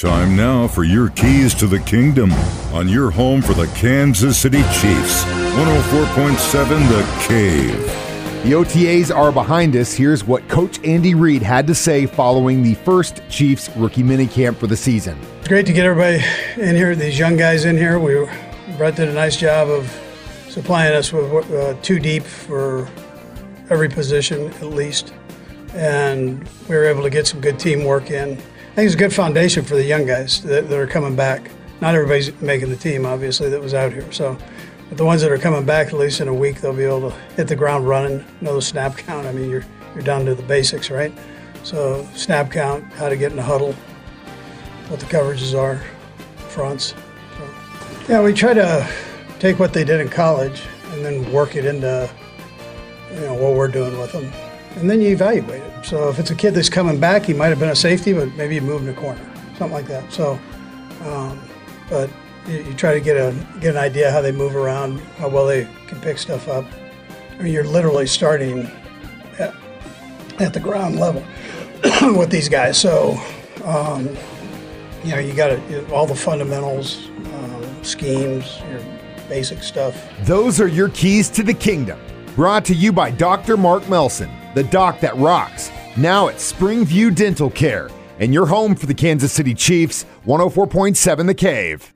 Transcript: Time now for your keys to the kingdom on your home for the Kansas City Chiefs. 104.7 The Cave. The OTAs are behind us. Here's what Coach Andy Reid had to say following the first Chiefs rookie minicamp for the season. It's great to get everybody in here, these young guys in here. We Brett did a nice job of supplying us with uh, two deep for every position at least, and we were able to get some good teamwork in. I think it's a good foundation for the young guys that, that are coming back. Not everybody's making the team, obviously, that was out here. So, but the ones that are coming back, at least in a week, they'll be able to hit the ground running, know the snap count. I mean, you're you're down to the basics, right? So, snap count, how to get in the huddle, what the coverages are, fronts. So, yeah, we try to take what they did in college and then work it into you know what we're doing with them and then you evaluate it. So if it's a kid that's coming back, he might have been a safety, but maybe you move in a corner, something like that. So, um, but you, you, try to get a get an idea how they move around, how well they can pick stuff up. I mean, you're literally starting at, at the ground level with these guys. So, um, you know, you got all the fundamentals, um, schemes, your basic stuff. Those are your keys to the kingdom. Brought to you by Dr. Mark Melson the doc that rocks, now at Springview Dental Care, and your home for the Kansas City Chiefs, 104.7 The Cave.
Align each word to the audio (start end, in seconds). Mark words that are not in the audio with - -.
Time 0.00 0.34
now 0.34 0.66
for 0.66 0.82
your 0.82 1.10
keys 1.10 1.52
to 1.56 1.66
the 1.66 1.78
kingdom 1.80 2.32
on 2.72 2.88
your 2.88 3.10
home 3.10 3.42
for 3.42 3.52
the 3.52 3.66
Kansas 3.76 4.38
City 4.38 4.62
Chiefs. 4.80 5.24
104.7 5.24 6.88
The 6.88 7.26
Cave. 7.28 7.76
The 8.42 8.52
OTAs 8.52 9.14
are 9.14 9.30
behind 9.30 9.76
us. 9.76 9.92
Here's 9.92 10.24
what 10.24 10.48
Coach 10.48 10.82
Andy 10.86 11.14
Reid 11.14 11.42
had 11.42 11.66
to 11.66 11.74
say 11.74 12.06
following 12.06 12.62
the 12.62 12.76
first 12.76 13.20
Chiefs 13.28 13.68
rookie 13.76 14.02
minicamp 14.02 14.56
for 14.56 14.66
the 14.66 14.76
season. 14.76 15.20
It's 15.40 15.48
great 15.48 15.66
to 15.66 15.72
get 15.74 15.84
everybody 15.84 16.24
in 16.56 16.76
here, 16.76 16.96
these 16.96 17.18
young 17.18 17.36
guys 17.36 17.66
in 17.66 17.76
here. 17.76 17.98
We 17.98 18.26
Brett 18.78 18.96
did 18.96 19.10
a 19.10 19.12
nice 19.12 19.36
job 19.36 19.68
of 19.68 19.94
supplying 20.48 20.94
us 20.94 21.12
with 21.12 21.52
uh, 21.52 21.74
two 21.82 21.98
deep 21.98 22.22
for 22.22 22.88
every 23.68 23.90
position 23.90 24.46
at 24.46 24.68
least, 24.68 25.12
and 25.74 26.48
we 26.70 26.74
were 26.74 26.86
able 26.86 27.02
to 27.02 27.10
get 27.10 27.26
some 27.26 27.42
good 27.42 27.58
teamwork 27.58 28.10
in. 28.10 28.40
I 28.70 28.74
think 28.74 28.86
it's 28.86 28.94
a 28.94 28.98
good 28.98 29.12
foundation 29.12 29.64
for 29.64 29.74
the 29.74 29.82
young 29.82 30.06
guys 30.06 30.44
that, 30.44 30.68
that 30.68 30.78
are 30.78 30.86
coming 30.86 31.16
back. 31.16 31.50
Not 31.80 31.96
everybody's 31.96 32.32
making 32.40 32.70
the 32.70 32.76
team, 32.76 33.04
obviously, 33.04 33.50
that 33.50 33.60
was 33.60 33.74
out 33.74 33.92
here. 33.92 34.10
So, 34.12 34.38
but 34.88 34.96
the 34.96 35.04
ones 35.04 35.22
that 35.22 35.32
are 35.32 35.38
coming 35.38 35.64
back, 35.64 35.88
at 35.88 35.94
least 35.94 36.20
in 36.20 36.28
a 36.28 36.34
week, 36.34 36.60
they'll 36.60 36.72
be 36.72 36.84
able 36.84 37.10
to 37.10 37.16
hit 37.34 37.48
the 37.48 37.56
ground 37.56 37.88
running, 37.88 38.24
know 38.40 38.54
the 38.54 38.62
snap 38.62 38.96
count. 38.96 39.26
I 39.26 39.32
mean, 39.32 39.50
you're 39.50 39.64
you're 39.94 40.04
down 40.04 40.24
to 40.26 40.36
the 40.36 40.44
basics, 40.44 40.88
right? 40.88 41.12
So, 41.64 42.06
snap 42.14 42.52
count, 42.52 42.84
how 42.92 43.08
to 43.08 43.16
get 43.16 43.32
in 43.32 43.36
the 43.36 43.42
huddle, 43.42 43.72
what 44.86 45.00
the 45.00 45.06
coverages 45.06 45.58
are, 45.58 45.82
fronts. 46.48 46.94
So, 47.36 47.50
yeah, 48.08 48.22
we 48.22 48.32
try 48.32 48.54
to 48.54 48.88
take 49.40 49.58
what 49.58 49.72
they 49.72 49.82
did 49.82 50.00
in 50.00 50.08
college 50.08 50.62
and 50.92 51.04
then 51.04 51.32
work 51.32 51.56
it 51.56 51.64
into 51.64 52.08
you 53.12 53.20
know 53.20 53.34
what 53.34 53.54
we're 53.54 53.68
doing 53.68 53.98
with 53.98 54.12
them 54.12 54.30
and 54.76 54.88
then 54.88 55.00
you 55.00 55.08
evaluate 55.08 55.62
it. 55.62 55.84
So 55.84 56.08
if 56.08 56.18
it's 56.18 56.30
a 56.30 56.34
kid 56.34 56.54
that's 56.54 56.68
coming 56.68 57.00
back, 57.00 57.24
he 57.24 57.32
might 57.32 57.48
have 57.48 57.58
been 57.58 57.70
a 57.70 57.76
safety, 57.76 58.12
but 58.12 58.32
maybe 58.34 58.54
you 58.54 58.60
move 58.60 58.82
in 58.82 58.88
a 58.88 58.94
corner, 58.94 59.20
something 59.56 59.72
like 59.72 59.86
that. 59.86 60.12
So, 60.12 60.38
um, 61.02 61.40
but 61.88 62.10
you, 62.46 62.58
you, 62.58 62.74
try 62.74 62.92
to 62.92 63.00
get 63.00 63.16
a 63.16 63.34
get 63.60 63.70
an 63.70 63.80
idea 63.80 64.10
how 64.10 64.20
they 64.20 64.32
move 64.32 64.54
around, 64.54 65.00
how 65.18 65.28
well 65.28 65.46
they 65.46 65.68
can 65.86 66.00
pick 66.00 66.18
stuff 66.18 66.48
up. 66.48 66.64
I 67.38 67.42
mean, 67.42 67.52
you're 67.52 67.64
literally 67.64 68.06
starting 68.06 68.70
at, 69.38 69.54
at 70.38 70.52
the 70.52 70.60
ground 70.60 70.98
level 70.98 71.24
with 72.16 72.30
these 72.30 72.48
guys. 72.48 72.78
So, 72.78 73.18
um, 73.64 74.08
you 75.02 75.12
know, 75.12 75.18
you 75.18 75.32
got 75.34 75.58
all 75.90 76.06
the 76.06 76.14
fundamentals, 76.14 77.08
um, 77.34 77.84
schemes, 77.84 78.60
your 78.70 78.80
basic 79.28 79.62
stuff. 79.62 80.06
Those 80.24 80.60
are 80.60 80.68
your 80.68 80.90
keys 80.90 81.30
to 81.30 81.42
the 81.42 81.54
kingdom. 81.54 81.98
Brought 82.36 82.64
to 82.66 82.74
you 82.74 82.92
by 82.92 83.10
Dr. 83.10 83.56
Mark 83.56 83.88
Melson 83.88 84.30
the 84.54 84.64
doc 84.64 85.00
that 85.00 85.16
rocks, 85.16 85.70
now 85.96 86.28
at 86.28 86.36
Springview 86.36 87.14
Dental 87.14 87.50
Care, 87.50 87.90
and 88.18 88.32
your 88.34 88.46
home 88.46 88.74
for 88.74 88.86
the 88.86 88.94
Kansas 88.94 89.32
City 89.32 89.54
Chiefs, 89.54 90.04
104.7 90.26 91.26
The 91.26 91.34
Cave. 91.34 91.92